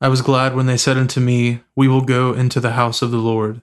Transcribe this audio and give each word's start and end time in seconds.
I 0.00 0.06
was 0.06 0.22
glad 0.22 0.54
when 0.54 0.66
they 0.66 0.76
said 0.76 0.96
unto 0.96 1.18
me, 1.18 1.62
We 1.74 1.88
will 1.88 2.02
go 2.02 2.32
into 2.32 2.60
the 2.60 2.72
house 2.72 3.02
of 3.02 3.10
the 3.10 3.16
Lord. 3.16 3.62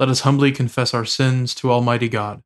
Let 0.00 0.08
us 0.08 0.22
humbly 0.22 0.50
confess 0.50 0.92
our 0.92 1.04
sins 1.04 1.54
to 1.56 1.70
Almighty 1.70 2.08
God. 2.08 2.42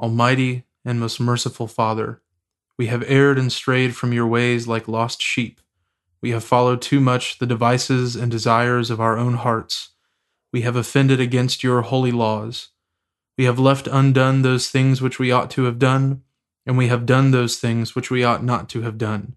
Almighty 0.00 0.64
and 0.84 0.98
most 0.98 1.20
merciful 1.20 1.68
Father, 1.68 2.20
we 2.76 2.88
have 2.88 3.04
erred 3.06 3.38
and 3.38 3.52
strayed 3.52 3.94
from 3.94 4.12
your 4.12 4.26
ways 4.26 4.66
like 4.66 4.88
lost 4.88 5.22
sheep. 5.22 5.60
We 6.20 6.30
have 6.30 6.42
followed 6.42 6.82
too 6.82 6.98
much 6.98 7.38
the 7.38 7.46
devices 7.46 8.16
and 8.16 8.28
desires 8.28 8.90
of 8.90 9.00
our 9.00 9.16
own 9.16 9.34
hearts. 9.34 9.90
We 10.52 10.62
have 10.62 10.74
offended 10.74 11.20
against 11.20 11.62
your 11.62 11.82
holy 11.82 12.10
laws. 12.10 12.70
We 13.38 13.44
have 13.44 13.60
left 13.60 13.86
undone 13.86 14.42
those 14.42 14.68
things 14.68 15.00
which 15.00 15.20
we 15.20 15.30
ought 15.30 15.52
to 15.52 15.64
have 15.64 15.78
done, 15.78 16.22
and 16.66 16.76
we 16.76 16.88
have 16.88 17.06
done 17.06 17.30
those 17.30 17.58
things 17.58 17.94
which 17.94 18.10
we 18.10 18.24
ought 18.24 18.42
not 18.42 18.68
to 18.70 18.82
have 18.82 18.98
done 18.98 19.36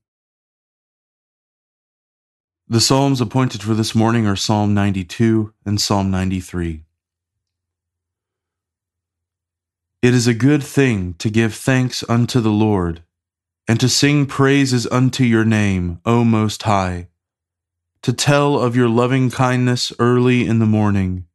The 2.71 2.79
Psalms 2.79 3.19
appointed 3.19 3.61
for 3.61 3.73
this 3.73 3.93
morning 3.93 4.25
are 4.25 4.37
Psalm 4.37 4.73
92 4.73 5.53
and 5.65 5.81
Psalm 5.81 6.09
93. 6.09 6.85
It 10.01 10.13
is 10.13 10.25
a 10.25 10.33
good 10.33 10.63
thing 10.63 11.15
to 11.15 11.29
give 11.29 11.53
thanks 11.53 12.01
unto 12.07 12.39
the 12.39 12.49
Lord, 12.49 13.03
and 13.67 13.77
to 13.81 13.89
sing 13.89 14.25
praises 14.25 14.87
unto 14.87 15.25
your 15.25 15.43
name, 15.43 15.99
O 16.05 16.23
Most 16.23 16.63
High, 16.63 17.09
to 18.03 18.13
tell 18.13 18.57
of 18.57 18.73
your 18.73 18.87
loving 18.87 19.29
kindness 19.29 19.91
early 19.99 20.47
in 20.47 20.59
the 20.59 20.65
morning, 20.65 21.25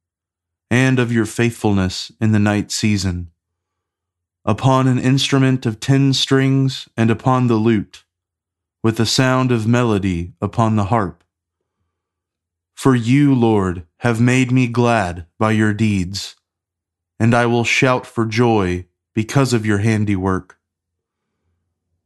and 0.70 0.98
of 0.98 1.12
your 1.12 1.26
faithfulness 1.26 2.10
in 2.18 2.32
the 2.32 2.38
night 2.38 2.72
season, 2.72 3.30
upon 4.46 4.88
an 4.88 4.98
instrument 4.98 5.66
of 5.66 5.80
ten 5.80 6.14
strings 6.14 6.88
and 6.96 7.10
upon 7.10 7.46
the 7.46 7.56
lute, 7.56 8.04
with 8.82 8.96
the 8.96 9.04
sound 9.04 9.52
of 9.52 9.66
melody 9.66 10.32
upon 10.40 10.76
the 10.76 10.84
harp 10.84 11.24
for 12.76 12.94
you, 12.94 13.34
Lord, 13.34 13.84
have 14.00 14.20
made 14.20 14.52
me 14.52 14.68
glad 14.68 15.24
by 15.38 15.52
your 15.52 15.72
deeds, 15.72 16.36
and 17.18 17.34
I 17.34 17.46
will 17.46 17.64
shout 17.64 18.06
for 18.06 18.26
joy 18.26 18.84
because 19.14 19.54
of 19.54 19.64
your 19.64 19.78
handiwork. 19.78 20.58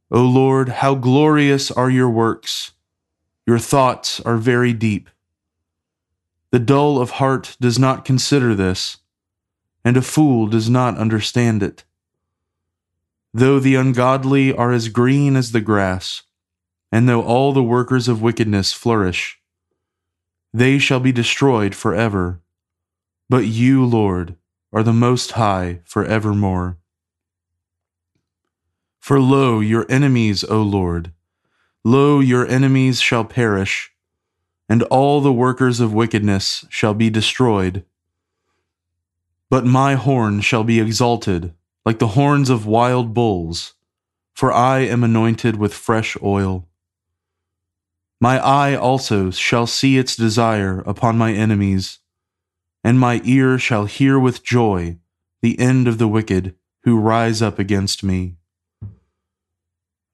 O 0.09 0.21
Lord, 0.23 0.69
how 0.69 0.95
glorious 0.95 1.71
are 1.71 1.89
your 1.89 2.09
works! 2.09 2.71
Your 3.45 3.59
thoughts 3.59 4.21
are 4.21 4.37
very 4.37 4.71
deep. 4.71 5.09
The 6.51 6.59
dull 6.59 7.01
of 7.01 7.11
heart 7.11 7.57
does 7.59 7.77
not 7.77 8.05
consider 8.05 8.55
this, 8.55 8.97
and 9.83 9.97
a 9.97 10.01
fool 10.01 10.47
does 10.47 10.69
not 10.69 10.97
understand 10.97 11.61
it. 11.61 11.83
Though 13.33 13.59
the 13.59 13.75
ungodly 13.75 14.53
are 14.53 14.71
as 14.71 14.87
green 14.87 15.35
as 15.35 15.51
the 15.51 15.61
grass, 15.61 16.23
and 16.93 17.09
though 17.09 17.23
all 17.23 17.51
the 17.51 17.61
workers 17.61 18.07
of 18.07 18.21
wickedness 18.21 18.71
flourish, 18.71 19.40
they 20.53 20.77
shall 20.77 20.99
be 20.99 21.11
destroyed 21.11 21.73
forever. 21.73 22.41
But 23.29 23.45
you, 23.45 23.85
Lord, 23.85 24.35
are 24.73 24.83
the 24.83 24.93
Most 24.93 25.33
High 25.33 25.81
for 25.85 26.05
evermore. 26.05 26.77
For 28.99 29.19
lo, 29.19 29.59
your 29.59 29.85
enemies, 29.89 30.43
O 30.43 30.61
Lord, 30.61 31.11
lo, 31.83 32.19
your 32.19 32.45
enemies 32.47 33.01
shall 33.01 33.25
perish, 33.25 33.91
and 34.69 34.83
all 34.83 35.21
the 35.21 35.33
workers 35.33 35.79
of 35.79 35.93
wickedness 35.93 36.65
shall 36.69 36.93
be 36.93 37.09
destroyed. 37.09 37.83
But 39.49 39.65
my 39.65 39.95
horn 39.95 40.41
shall 40.41 40.63
be 40.63 40.79
exalted, 40.79 41.53
like 41.85 41.99
the 41.99 42.09
horns 42.09 42.49
of 42.49 42.65
wild 42.65 43.13
bulls, 43.13 43.73
for 44.33 44.53
I 44.53 44.79
am 44.79 45.03
anointed 45.03 45.55
with 45.55 45.73
fresh 45.73 46.15
oil. 46.23 46.67
My 48.21 48.37
eye 48.37 48.75
also 48.75 49.31
shall 49.31 49.65
see 49.65 49.97
its 49.97 50.15
desire 50.15 50.81
upon 50.81 51.17
my 51.17 51.33
enemies, 51.33 51.97
and 52.83 52.99
my 52.99 53.19
ear 53.23 53.57
shall 53.57 53.85
hear 53.85 54.19
with 54.19 54.43
joy 54.43 54.99
the 55.41 55.59
end 55.59 55.87
of 55.87 55.97
the 55.97 56.07
wicked 56.07 56.53
who 56.83 56.99
rise 56.99 57.41
up 57.41 57.57
against 57.57 58.03
me. 58.03 58.35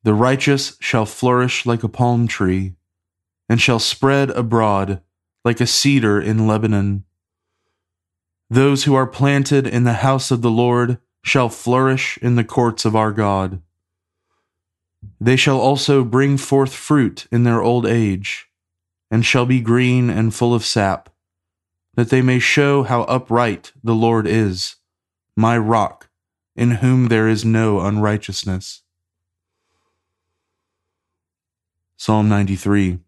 The 0.03 0.13
righteous 0.13 0.77
shall 0.79 1.05
flourish 1.05 1.65
like 1.65 1.83
a 1.83 1.89
palm 1.89 2.29
tree, 2.29 2.75
and 3.49 3.59
shall 3.59 3.79
spread 3.79 4.29
abroad 4.29 5.01
like 5.43 5.59
a 5.59 5.67
cedar 5.67 6.21
in 6.21 6.47
Lebanon. 6.47 7.03
Those 8.49 8.85
who 8.85 8.95
are 8.95 9.05
planted 9.05 9.67
in 9.67 9.83
the 9.83 9.93
house 9.93 10.31
of 10.31 10.41
the 10.41 10.51
Lord 10.51 10.99
shall 11.25 11.49
flourish 11.49 12.17
in 12.19 12.37
the 12.37 12.45
courts 12.45 12.85
of 12.85 12.95
our 12.95 13.11
God. 13.11 13.61
They 15.19 15.35
shall 15.35 15.59
also 15.59 16.03
bring 16.03 16.37
forth 16.37 16.73
fruit 16.73 17.27
in 17.31 17.43
their 17.43 17.61
old 17.61 17.85
age, 17.85 18.47
and 19.09 19.25
shall 19.25 19.45
be 19.45 19.61
green 19.61 20.09
and 20.09 20.33
full 20.33 20.53
of 20.53 20.65
sap, 20.65 21.09
that 21.95 22.09
they 22.09 22.21
may 22.21 22.39
show 22.39 22.83
how 22.83 23.03
upright 23.03 23.71
the 23.83 23.95
Lord 23.95 24.27
is, 24.27 24.75
my 25.35 25.57
rock 25.57 26.09
in 26.57 26.71
whom 26.71 27.07
there 27.07 27.27
is 27.27 27.45
no 27.45 27.79
unrighteousness. 27.79 28.81
Psalm 31.95 32.27
93 32.27 32.99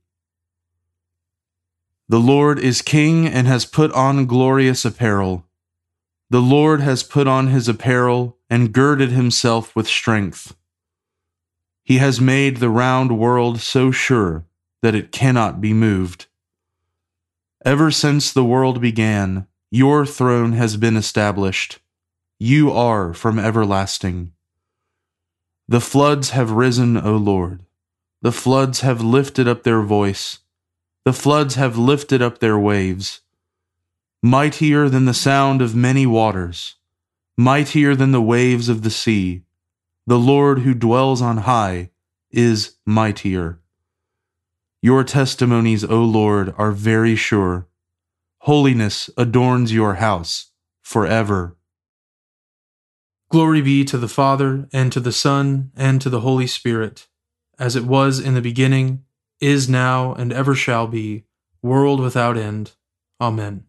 The 2.08 2.20
Lord 2.20 2.60
is 2.60 2.82
king 2.82 3.28
and 3.28 3.48
has 3.48 3.66
put 3.66 3.92
on 3.94 4.28
glorious 4.28 4.86
apparel. 4.86 5.46
The 6.30 6.42
Lord 6.42 6.82
has 6.82 7.02
put 7.02 7.28
on 7.28 7.48
his 7.48 7.68
apparel 7.68 8.38
and 8.50 8.72
girded 8.72 9.12
himself 9.12 9.76
with 9.76 9.88
strength. 9.88 10.56
He 11.90 11.98
has 11.98 12.22
made 12.22 12.58
the 12.58 12.70
round 12.70 13.18
world 13.18 13.60
so 13.62 13.90
sure 13.90 14.46
that 14.84 14.94
it 14.94 15.12
cannot 15.12 15.60
be 15.60 15.74
moved. 15.74 16.28
Ever 17.66 17.90
since 17.90 18.32
the 18.32 18.44
world 18.44 18.80
began, 18.80 19.48
your 19.72 20.06
throne 20.06 20.52
has 20.52 20.78
been 20.78 20.96
established. 20.96 21.80
You 22.40 22.72
are 22.72 23.12
from 23.16 23.40
everlasting. 23.40 24.34
The 25.68 25.82
floods 25.82 26.30
have 26.30 26.52
risen, 26.52 26.96
O 26.96 27.18
Lord. 27.18 27.66
The 28.22 28.32
floods 28.32 28.82
have 28.82 29.02
lifted 29.02 29.48
up 29.48 29.64
their 29.64 29.82
voice. 29.82 30.42
The 31.06 31.14
floods 31.14 31.56
have 31.56 31.76
lifted 31.76 32.22
up 32.22 32.38
their 32.38 32.60
waves. 32.60 33.22
Mightier 34.22 34.90
than 34.90 35.06
the 35.06 35.16
sound 35.16 35.60
of 35.60 35.74
many 35.74 36.06
waters, 36.06 36.76
mightier 37.36 37.96
than 37.96 38.12
the 38.12 38.22
waves 38.22 38.70
of 38.70 38.84
the 38.84 38.92
sea, 38.92 39.42
the 40.10 40.18
Lord 40.18 40.62
who 40.62 40.74
dwells 40.74 41.22
on 41.22 41.38
high 41.38 41.92
is 42.32 42.78
mightier. 42.84 43.60
Your 44.82 45.04
testimonies, 45.04 45.84
O 45.84 46.04
Lord, 46.04 46.52
are 46.58 46.72
very 46.72 47.16
sure. 47.16 47.68
Holiness 48.40 49.12
adorns 49.18 49.72
your 49.72 49.96
house 49.96 50.50
forever. 50.82 51.56
Glory 53.30 53.62
be 53.62 53.86
to 53.86 54.00
the 54.00 54.08
Father, 54.08 54.68
and 54.74 54.92
to 54.92 55.00
the 55.00 55.12
Son, 55.12 55.72
and 55.76 56.02
to 56.02 56.10
the 56.10 56.22
Holy 56.22 56.48
Spirit, 56.48 57.08
as 57.60 57.76
it 57.76 57.86
was 57.86 58.20
in 58.20 58.34
the 58.34 58.42
beginning, 58.42 59.04
is 59.40 59.70
now, 59.70 60.16
and 60.16 60.34
ever 60.34 60.56
shall 60.56 60.88
be, 60.88 61.26
world 61.62 62.00
without 62.00 62.36
end. 62.36 62.72
Amen. 63.22 63.66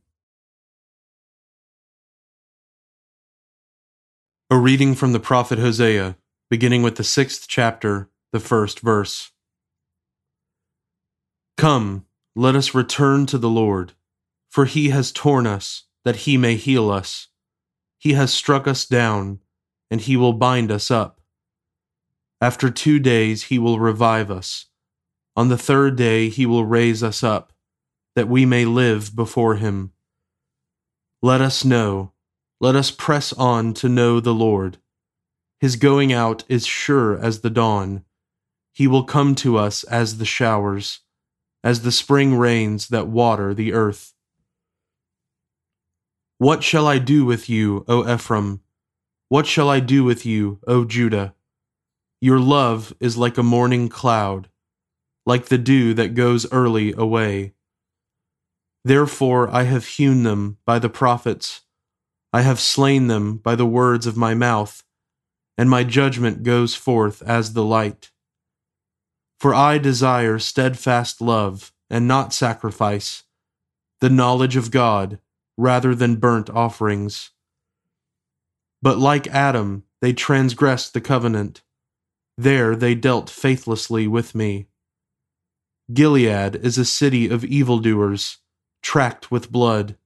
A 4.48 4.56
reading 4.56 4.94
from 4.94 5.12
the 5.12 5.20
prophet 5.20 5.58
Hosea, 5.58 6.16
beginning 6.50 6.82
with 6.82 6.96
the 6.96 7.04
sixth 7.04 7.46
chapter, 7.48 8.10
the 8.32 8.40
first 8.40 8.80
verse. 8.80 9.30
Come, 11.56 12.06
let 12.34 12.56
us 12.56 12.74
return 12.74 13.24
to 13.26 13.38
the 13.38 13.48
Lord, 13.48 13.92
for 14.50 14.64
he 14.64 14.90
has 14.90 15.12
torn 15.12 15.46
us, 15.46 15.84
that 16.04 16.16
he 16.16 16.36
may 16.36 16.56
heal 16.56 16.90
us. 16.90 17.28
He 17.98 18.14
has 18.14 18.34
struck 18.34 18.66
us 18.66 18.84
down 18.84 19.38
and 19.92 20.00
he 20.00 20.16
will 20.16 20.32
bind 20.32 20.72
us 20.72 20.90
up. 20.90 21.20
After 22.40 22.68
two 22.68 22.98
days 22.98 23.44
he 23.44 23.58
will 23.58 23.78
revive 23.78 24.30
us. 24.30 24.66
On 25.36 25.48
the 25.48 25.58
third 25.58 25.94
day 25.94 26.30
he 26.30 26.46
will 26.46 26.64
raise 26.64 27.02
us 27.02 27.22
up, 27.22 27.52
that 28.16 28.28
we 28.28 28.44
may 28.44 28.64
live 28.64 29.14
before 29.14 29.56
him. 29.56 29.92
Let 31.22 31.40
us 31.40 31.64
know, 31.64 32.12
let 32.60 32.74
us 32.74 32.90
press 32.90 33.32
on 33.34 33.72
to 33.74 33.88
know 33.88 34.18
the 34.18 34.34
Lord. 34.34 34.78
His 35.60 35.76
going 35.76 36.10
out 36.10 36.42
is 36.48 36.66
sure 36.66 37.18
as 37.18 37.40
the 37.40 37.50
dawn. 37.50 38.04
He 38.72 38.86
will 38.86 39.04
come 39.04 39.34
to 39.36 39.58
us 39.58 39.84
as 39.84 40.16
the 40.16 40.24
showers, 40.24 41.00
as 41.62 41.82
the 41.82 41.92
spring 41.92 42.34
rains 42.36 42.88
that 42.88 43.08
water 43.08 43.52
the 43.52 43.74
earth. 43.74 44.14
What 46.38 46.64
shall 46.64 46.86
I 46.86 46.98
do 46.98 47.26
with 47.26 47.50
you, 47.50 47.84
O 47.86 48.10
Ephraim? 48.10 48.62
What 49.28 49.46
shall 49.46 49.68
I 49.68 49.80
do 49.80 50.02
with 50.02 50.24
you, 50.24 50.60
O 50.66 50.86
Judah? 50.86 51.34
Your 52.22 52.40
love 52.40 52.94
is 52.98 53.18
like 53.18 53.36
a 53.36 53.42
morning 53.42 53.90
cloud, 53.90 54.48
like 55.26 55.46
the 55.46 55.58
dew 55.58 55.92
that 55.92 56.14
goes 56.14 56.50
early 56.50 56.94
away. 56.94 57.52
Therefore 58.82 59.50
I 59.50 59.64
have 59.64 59.86
hewn 59.86 60.22
them 60.22 60.56
by 60.64 60.78
the 60.78 60.88
prophets, 60.88 61.60
I 62.32 62.40
have 62.42 62.60
slain 62.60 63.08
them 63.08 63.36
by 63.36 63.56
the 63.56 63.66
words 63.66 64.06
of 64.06 64.16
my 64.16 64.32
mouth, 64.34 64.82
and 65.58 65.68
my 65.68 65.84
judgment 65.84 66.42
goes 66.42 66.74
forth 66.74 67.22
as 67.22 67.52
the 67.52 67.64
light. 67.64 68.10
For 69.38 69.54
I 69.54 69.78
desire 69.78 70.38
steadfast 70.38 71.20
love 71.20 71.72
and 71.88 72.06
not 72.06 72.32
sacrifice, 72.32 73.24
the 74.00 74.10
knowledge 74.10 74.56
of 74.56 74.70
God 74.70 75.18
rather 75.56 75.94
than 75.94 76.16
burnt 76.16 76.48
offerings. 76.50 77.30
But 78.82 78.98
like 78.98 79.26
Adam, 79.28 79.84
they 80.00 80.12
transgressed 80.12 80.94
the 80.94 81.00
covenant. 81.00 81.62
There 82.38 82.74
they 82.74 82.94
dealt 82.94 83.28
faithlessly 83.28 84.06
with 84.06 84.34
me. 84.34 84.68
Gilead 85.92 86.56
is 86.56 86.78
a 86.78 86.84
city 86.84 87.28
of 87.28 87.44
evildoers, 87.44 88.38
tracked 88.82 89.30
with 89.30 89.52
blood. 89.52 89.96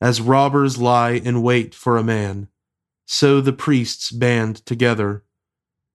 As 0.00 0.20
robbers 0.20 0.78
lie 0.78 1.12
in 1.12 1.42
wait 1.42 1.74
for 1.74 1.96
a 1.96 2.04
man, 2.04 2.48
so 3.06 3.40
the 3.40 3.52
priests 3.52 4.10
band 4.10 4.56
together. 4.66 5.24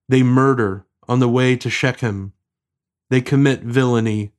They 0.09 0.23
murder 0.23 0.85
on 1.07 1.19
the 1.19 1.29
way 1.29 1.55
to 1.57 1.69
Shechem. 1.69 2.33
They 3.09 3.21
commit 3.21 3.61
villainy. 3.61 4.31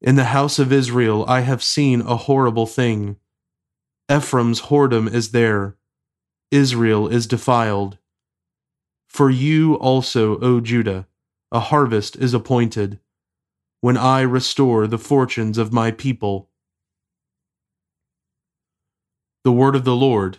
In 0.00 0.14
the 0.14 0.24
house 0.24 0.58
of 0.58 0.72
Israel 0.72 1.24
I 1.26 1.40
have 1.40 1.62
seen 1.62 2.02
a 2.02 2.16
horrible 2.16 2.66
thing. 2.66 3.16
Ephraim's 4.10 4.62
whoredom 4.62 5.12
is 5.12 5.32
there 5.32 5.76
Israel 6.50 7.08
is 7.08 7.26
defiled. 7.26 7.98
For 9.06 9.28
you 9.30 9.74
also, 9.74 10.38
O 10.40 10.60
Judah, 10.60 11.06
a 11.52 11.60
harvest 11.60 12.16
is 12.16 12.32
appointed, 12.32 13.00
when 13.80 13.96
I 13.96 14.22
restore 14.22 14.86
the 14.86 14.98
fortunes 14.98 15.58
of 15.58 15.72
my 15.72 15.90
people. 15.90 16.50
The 19.44 19.52
word 19.52 19.76
of 19.76 19.84
the 19.84 19.96
Lord. 19.96 20.38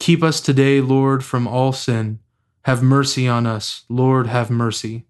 Keep 0.00 0.22
us 0.22 0.40
today, 0.40 0.80
Lord, 0.80 1.22
from 1.22 1.46
all 1.46 1.74
sin. 1.74 2.20
Have 2.64 2.82
mercy 2.82 3.28
on 3.28 3.46
us, 3.46 3.84
Lord, 3.90 4.28
have 4.28 4.50
mercy. 4.50 5.04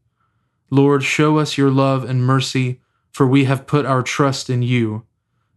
Lord, 0.68 1.04
show 1.04 1.38
us 1.38 1.56
your 1.56 1.70
love 1.70 2.02
and 2.02 2.26
mercy, 2.26 2.80
for 3.12 3.25
we 3.25 3.44
have 3.44 3.68
put 3.68 3.87
our 3.87 4.02
trust 4.02 4.50
in 4.50 4.62
you. 4.62 5.04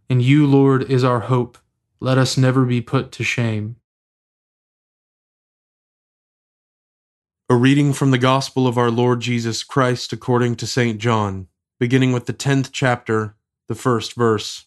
And 0.08 0.22
you, 0.22 0.46
Lord, 0.46 0.88
is 0.88 1.02
our 1.02 1.20
hope. 1.20 1.58
Let 1.98 2.16
us 2.16 2.38
never 2.38 2.64
be 2.64 2.80
put 2.80 3.10
to 3.12 3.24
shame. 3.24 3.74
A 7.50 7.56
reading 7.56 7.92
from 7.92 8.12
the 8.12 8.18
Gospel 8.18 8.68
of 8.68 8.78
our 8.78 8.90
Lord 8.90 9.20
Jesus 9.20 9.64
Christ 9.64 10.12
according 10.12 10.54
to 10.56 10.66
St. 10.66 10.98
John, 10.98 11.48
beginning 11.80 12.12
with 12.12 12.26
the 12.26 12.32
tenth 12.32 12.70
chapter, 12.70 13.34
the 13.66 13.74
first 13.74 14.14
verse. 14.14 14.66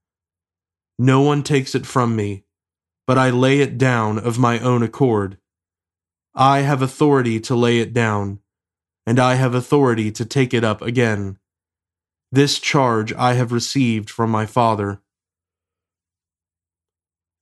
No 1.03 1.21
one 1.21 1.41
takes 1.41 1.73
it 1.73 1.87
from 1.87 2.15
me, 2.15 2.43
but 3.07 3.17
I 3.17 3.31
lay 3.31 3.61
it 3.61 3.79
down 3.79 4.19
of 4.19 4.37
my 4.37 4.59
own 4.59 4.83
accord. 4.83 5.39
I 6.35 6.59
have 6.59 6.83
authority 6.83 7.39
to 7.39 7.55
lay 7.55 7.79
it 7.79 7.91
down, 7.91 8.37
and 9.07 9.17
I 9.17 9.33
have 9.33 9.55
authority 9.55 10.11
to 10.11 10.25
take 10.25 10.53
it 10.53 10.63
up 10.63 10.83
again. 10.83 11.39
This 12.31 12.59
charge 12.59 13.13
I 13.13 13.33
have 13.33 13.51
received 13.51 14.11
from 14.11 14.29
my 14.29 14.45
Father. 14.45 15.01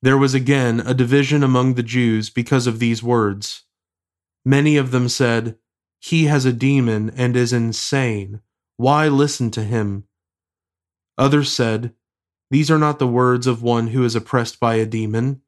There 0.01 0.18
was 0.18 0.34
again 0.34 0.80
a 0.80 0.94
division 0.94 1.44
among 1.44 1.74
the 1.74 1.84
Jews 1.84 2.30
because 2.30 2.66
of 2.66 2.80
these 2.80 3.04
words. 3.04 3.63
Many 4.46 4.78
of 4.78 4.92
them 4.92 5.10
said, 5.10 5.58
He 6.00 6.28
has 6.28 6.46
a 6.46 6.54
demon 6.54 7.10
and 7.10 7.36
is 7.36 7.51
insane. 7.51 8.39
Why 8.78 9.10
listen 9.10 9.51
to 9.51 9.63
him? 9.66 10.06
Others 11.18 11.51
said, 11.51 11.94
These 12.51 12.72
are 12.72 12.79
not 12.79 13.00
the 13.00 13.08
words 13.08 13.46
of 13.48 13.62
one 13.62 13.88
who 13.88 14.03
is 14.03 14.15
oppressed 14.15 14.60
by 14.60 14.75
a 14.75 14.86
demon. 14.86 15.41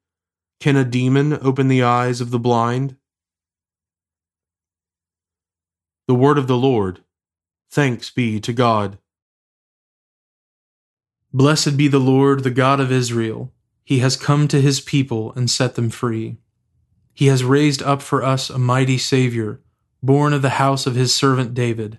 Can 0.60 0.76
a 0.76 0.84
demon 0.84 1.38
open 1.42 1.68
the 1.68 1.82
eyes 1.82 2.20
of 2.20 2.30
the 2.30 2.38
blind? 2.38 2.96
The 6.06 6.14
word 6.14 6.38
of 6.38 6.46
the 6.46 6.56
Lord. 6.56 7.00
Thanks 7.70 8.10
be 8.10 8.38
to 8.40 8.52
God. 8.52 8.98
Blessed 11.32 11.76
be 11.76 11.88
the 11.88 11.98
Lord, 11.98 12.44
the 12.44 12.50
God 12.50 12.78
of 12.78 12.92
Israel. 12.92 13.52
He 13.84 13.98
has 13.98 14.16
come 14.16 14.46
to 14.48 14.60
his 14.60 14.80
people 14.80 15.32
and 15.32 15.50
set 15.50 15.74
them 15.74 15.90
free. 15.90 16.36
He 17.14 17.26
has 17.26 17.42
raised 17.42 17.82
up 17.82 18.02
for 18.02 18.22
us 18.22 18.48
a 18.48 18.58
mighty 18.58 18.98
Savior, 18.98 19.60
born 20.02 20.32
of 20.32 20.42
the 20.42 20.50
house 20.50 20.86
of 20.86 20.94
his 20.94 21.14
servant 21.14 21.54
David. 21.54 21.98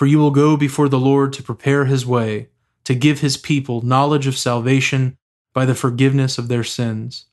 for 0.00 0.06
you 0.06 0.18
will 0.18 0.30
go 0.30 0.56
before 0.56 0.88
the 0.88 0.98
Lord 0.98 1.30
to 1.34 1.42
prepare 1.42 1.84
his 1.84 2.06
way, 2.06 2.48
to 2.84 2.94
give 2.94 3.20
his 3.20 3.36
people 3.36 3.82
knowledge 3.82 4.26
of 4.26 4.34
salvation 4.34 5.18
by 5.52 5.66
the 5.66 5.74
forgiveness 5.74 6.38
of 6.38 6.48
their 6.48 6.64
sins. 6.64 7.26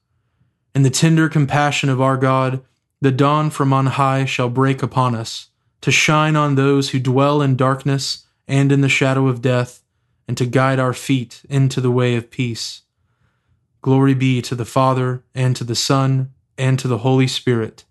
In 0.76 0.82
the 0.82 0.90
tender 0.90 1.30
compassion 1.30 1.88
of 1.88 2.02
our 2.02 2.18
God, 2.18 2.62
the 3.00 3.10
dawn 3.10 3.52
from 3.52 3.72
on 3.72 3.86
high 3.86 4.26
shall 4.26 4.50
break 4.50 4.84
upon 4.84 5.16
us 5.16 5.48
to 5.80 5.92
shine 5.92 6.36
on 6.36 6.56
those 6.56 6.90
who 6.90 7.00
dwell 7.00 7.42
in 7.42 7.56
darkness 7.56 8.26
and 8.50 8.70
in 8.70 8.82
the 8.82 8.90
shadow 8.90 9.30
of 9.30 9.42
death, 9.42 9.82
and 10.28 10.36
to 10.38 10.46
guide 10.46 10.78
our 10.78 10.94
feet 10.94 11.44
into 11.50 11.80
the 11.80 11.90
way 11.90 12.18
of 12.18 12.30
peace. 12.30 12.82
Glory 13.82 14.14
be 14.14 14.42
to 14.42 14.56
the 14.56 14.66
Father, 14.66 15.24
and 15.34 15.56
to 15.56 15.64
the 15.64 15.74
Son, 15.74 16.34
and 16.58 16.78
to 16.80 16.90
the 16.90 16.98
Holy 16.98 17.28
Spirit, 17.28 17.86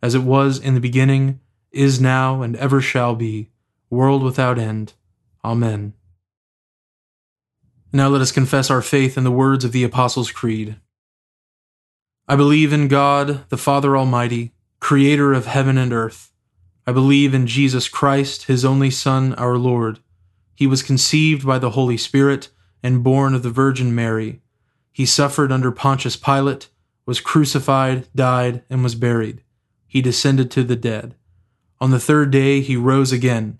as 0.00 0.14
it 0.14 0.22
was 0.22 0.60
in 0.60 0.74
the 0.74 0.80
beginning, 0.80 1.40
is 1.72 2.00
now, 2.00 2.42
and 2.42 2.54
ever 2.54 2.80
shall 2.80 3.16
be, 3.16 3.50
world 3.90 4.22
without 4.22 4.58
end. 4.58 4.94
Amen. 5.44 5.94
Now 7.92 8.08
let 8.08 8.20
us 8.20 8.32
confess 8.32 8.70
our 8.70 8.82
faith 8.82 9.18
in 9.18 9.24
the 9.24 9.30
words 9.30 9.64
of 9.64 9.72
the 9.72 9.84
Apostles' 9.84 10.30
Creed. 10.30 10.76
I 12.28 12.36
believe 12.36 12.72
in 12.72 12.86
God, 12.86 13.48
the 13.48 13.56
Father 13.56 13.96
Almighty, 13.96 14.52
creator 14.78 15.32
of 15.32 15.46
heaven 15.46 15.76
and 15.76 15.92
earth. 15.92 16.32
I 16.86 16.92
believe 16.92 17.34
in 17.34 17.46
Jesus 17.46 17.88
Christ, 17.88 18.44
his 18.44 18.64
only 18.64 18.90
Son, 18.90 19.34
our 19.34 19.56
Lord. 19.56 19.98
He 20.54 20.66
was 20.66 20.82
conceived 20.82 21.46
by 21.46 21.58
the 21.58 21.70
Holy 21.70 21.96
Spirit 21.96 22.50
and 22.82 23.02
born 23.02 23.34
of 23.34 23.42
the 23.42 23.50
Virgin 23.50 23.94
Mary. 23.94 24.40
He 24.92 25.06
suffered 25.06 25.52
under 25.52 25.72
Pontius 25.72 26.16
Pilate, 26.16 26.68
was 27.06 27.20
crucified, 27.20 28.06
died, 28.14 28.62
and 28.70 28.82
was 28.82 28.94
buried. 28.94 29.42
He 29.86 30.02
descended 30.02 30.50
to 30.52 30.62
the 30.62 30.76
dead. 30.76 31.14
On 31.80 31.90
the 31.90 32.00
third 32.00 32.30
day 32.30 32.60
he 32.60 32.76
rose 32.76 33.10
again. 33.10 33.59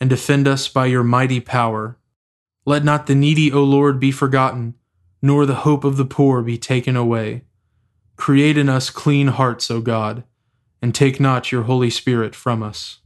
and 0.00 0.10
defend 0.10 0.46
us 0.46 0.68
by 0.68 0.86
your 0.86 1.02
mighty 1.02 1.40
power. 1.40 1.96
Let 2.64 2.84
not 2.84 3.06
the 3.06 3.14
needy, 3.14 3.52
O 3.52 3.62
Lord, 3.62 4.00
be 4.00 4.10
forgotten 4.10 4.74
nor 5.22 5.46
the 5.46 5.56
hope 5.66 5.84
of 5.84 5.96
the 5.96 6.04
poor 6.04 6.42
be 6.42 6.58
taken 6.58 6.96
away. 6.96 7.42
Create 8.16 8.56
in 8.56 8.68
us 8.68 8.90
clean 8.90 9.28
hearts, 9.28 9.70
O 9.70 9.80
God, 9.80 10.24
and 10.80 10.94
take 10.94 11.18
not 11.18 11.50
your 11.50 11.64
Holy 11.64 11.90
Spirit 11.90 12.34
from 12.34 12.62
us. 12.62 13.00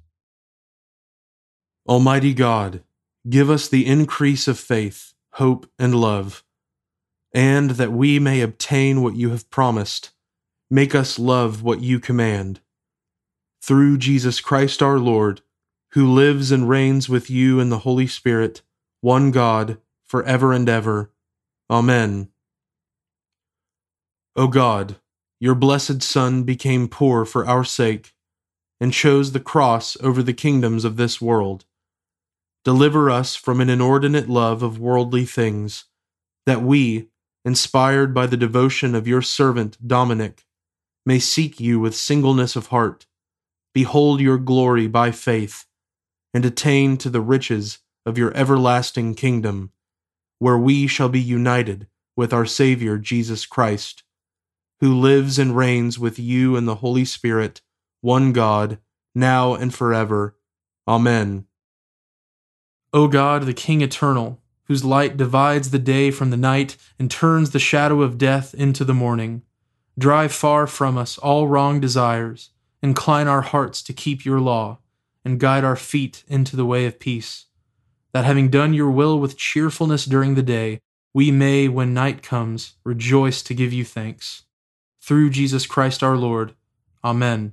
Almighty 1.88 2.34
God, 2.34 2.82
give 3.28 3.48
us 3.50 3.68
the 3.68 3.86
increase 3.86 4.46
of 4.46 4.58
faith, 4.58 5.14
hope, 5.34 5.68
and 5.78 5.94
love, 5.94 6.44
and 7.32 7.70
that 7.72 7.92
we 7.92 8.18
may 8.18 8.40
obtain 8.40 9.02
what 9.02 9.16
you 9.16 9.30
have 9.30 9.50
promised, 9.50 10.10
make 10.70 10.94
us 10.94 11.18
love 11.18 11.62
what 11.62 11.80
you 11.80 11.98
command. 11.98 12.60
Through 13.62 13.98
Jesus 13.98 14.40
Christ 14.40 14.82
our 14.82 14.98
Lord, 14.98 15.42
who 15.92 16.12
lives 16.12 16.52
and 16.52 16.68
reigns 16.68 17.08
with 17.08 17.28
you 17.28 17.58
in 17.58 17.68
the 17.68 17.80
Holy 17.80 18.06
Spirit, 18.06 18.62
one 19.00 19.30
God, 19.30 19.78
for 20.04 20.22
ever 20.24 20.52
and 20.52 20.68
ever. 20.68 21.10
Amen. 21.68 22.28
O 24.36 24.46
God, 24.46 24.96
your 25.40 25.54
blessed 25.54 26.02
Son 26.02 26.44
became 26.44 26.88
poor 26.88 27.24
for 27.24 27.46
our 27.46 27.64
sake, 27.64 28.14
and 28.80 28.92
chose 28.92 29.32
the 29.32 29.40
cross 29.40 29.96
over 30.00 30.22
the 30.22 30.32
kingdoms 30.32 30.84
of 30.84 30.96
this 30.96 31.20
world. 31.20 31.64
Deliver 32.64 33.10
us 33.10 33.34
from 33.34 33.60
an 33.60 33.70
inordinate 33.70 34.28
love 34.28 34.62
of 34.62 34.78
worldly 34.78 35.24
things, 35.24 35.86
that 36.46 36.62
we, 36.62 37.08
inspired 37.44 38.14
by 38.14 38.26
the 38.26 38.36
devotion 38.36 38.94
of 38.94 39.08
your 39.08 39.22
servant 39.22 39.76
Dominic, 39.86 40.44
may 41.06 41.18
seek 41.18 41.58
you 41.58 41.80
with 41.80 41.96
singleness 41.96 42.54
of 42.56 42.68
heart, 42.68 43.06
behold 43.74 44.20
your 44.20 44.38
glory 44.38 44.86
by 44.86 45.10
faith, 45.10 45.66
and 46.32 46.44
attain 46.44 46.96
to 46.98 47.10
the 47.10 47.20
riches 47.20 47.78
of 48.06 48.18
your 48.18 48.32
everlasting 48.36 49.14
kingdom 49.14 49.72
where 50.40 50.58
we 50.58 50.86
shall 50.86 51.08
be 51.08 51.20
united 51.20 51.86
with 52.16 52.32
our 52.32 52.46
Savior 52.46 52.98
Jesus 52.98 53.46
Christ, 53.46 54.02
who 54.80 54.98
lives 54.98 55.38
and 55.38 55.56
reigns 55.56 55.98
with 55.98 56.18
you 56.18 56.56
in 56.56 56.64
the 56.64 56.76
Holy 56.76 57.04
Spirit, 57.04 57.60
one 58.00 58.32
God, 58.32 58.78
now 59.14 59.54
and 59.54 59.72
forever. 59.72 60.36
Amen. 60.88 61.46
O 62.92 63.06
God, 63.06 63.44
the 63.44 63.54
King 63.54 63.82
eternal, 63.82 64.40
whose 64.64 64.84
light 64.84 65.16
divides 65.16 65.70
the 65.70 65.78
day 65.78 66.10
from 66.10 66.30
the 66.30 66.36
night 66.36 66.76
and 66.98 67.10
turns 67.10 67.50
the 67.50 67.58
shadow 67.58 68.02
of 68.02 68.18
death 68.18 68.54
into 68.54 68.84
the 68.84 68.94
morning, 68.94 69.42
drive 69.98 70.32
far 70.32 70.66
from 70.66 70.96
us 70.96 71.18
all 71.18 71.46
wrong 71.46 71.80
desires, 71.80 72.50
incline 72.82 73.28
our 73.28 73.42
hearts 73.42 73.82
to 73.82 73.92
keep 73.92 74.24
your 74.24 74.40
law, 74.40 74.78
and 75.24 75.40
guide 75.40 75.64
our 75.64 75.76
feet 75.76 76.24
into 76.28 76.56
the 76.56 76.66
way 76.66 76.86
of 76.86 76.98
peace 76.98 77.46
that 78.12 78.24
having 78.24 78.48
done 78.48 78.74
your 78.74 78.90
will 78.90 79.18
with 79.18 79.36
cheerfulness 79.36 80.04
during 80.04 80.34
the 80.34 80.42
day, 80.42 80.80
we 81.14 81.30
may, 81.30 81.68
when 81.68 81.94
night 81.94 82.22
comes, 82.22 82.74
rejoice 82.84 83.42
to 83.42 83.54
give 83.54 83.72
you 83.72 83.84
thanks. 83.84 84.44
Through 85.00 85.30
Jesus 85.30 85.66
Christ 85.66 86.02
our 86.02 86.16
Lord. 86.16 86.54
Amen. 87.04 87.52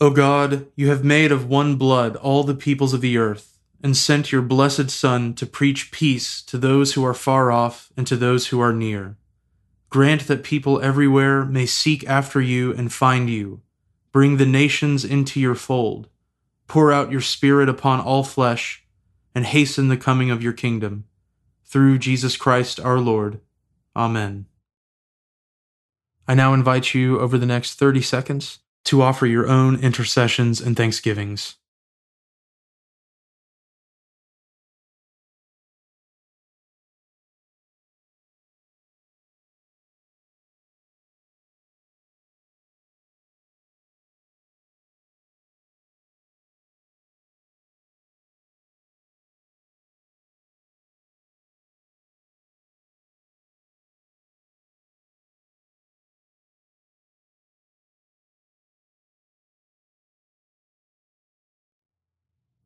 O 0.00 0.10
God, 0.10 0.66
you 0.76 0.88
have 0.88 1.04
made 1.04 1.32
of 1.32 1.48
one 1.48 1.76
blood 1.76 2.16
all 2.16 2.42
the 2.42 2.54
peoples 2.54 2.92
of 2.92 3.00
the 3.00 3.16
earth, 3.16 3.58
and 3.82 3.96
sent 3.96 4.32
your 4.32 4.42
blessed 4.42 4.90
Son 4.90 5.32
to 5.34 5.46
preach 5.46 5.90
peace 5.90 6.42
to 6.42 6.58
those 6.58 6.94
who 6.94 7.04
are 7.04 7.14
far 7.14 7.50
off 7.50 7.92
and 7.96 8.06
to 8.06 8.16
those 8.16 8.48
who 8.48 8.60
are 8.60 8.72
near. 8.72 9.16
Grant 9.88 10.26
that 10.26 10.42
people 10.42 10.80
everywhere 10.80 11.44
may 11.44 11.64
seek 11.64 12.06
after 12.08 12.40
you 12.40 12.74
and 12.74 12.92
find 12.92 13.30
you. 13.30 13.62
Bring 14.16 14.38
the 14.38 14.46
nations 14.46 15.04
into 15.04 15.38
your 15.38 15.54
fold. 15.54 16.08
Pour 16.68 16.90
out 16.90 17.12
your 17.12 17.20
Spirit 17.20 17.68
upon 17.68 18.00
all 18.00 18.24
flesh 18.24 18.82
and 19.34 19.44
hasten 19.44 19.88
the 19.88 19.98
coming 19.98 20.30
of 20.30 20.42
your 20.42 20.54
kingdom. 20.54 21.04
Through 21.66 21.98
Jesus 21.98 22.34
Christ 22.34 22.80
our 22.80 22.98
Lord. 22.98 23.42
Amen. 23.94 24.46
I 26.26 26.32
now 26.32 26.54
invite 26.54 26.94
you 26.94 27.20
over 27.20 27.36
the 27.36 27.44
next 27.44 27.74
30 27.74 28.00
seconds 28.00 28.60
to 28.84 29.02
offer 29.02 29.26
your 29.26 29.46
own 29.48 29.78
intercessions 29.80 30.62
and 30.62 30.74
thanksgivings. 30.74 31.56